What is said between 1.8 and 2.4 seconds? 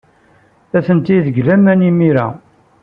imir-a.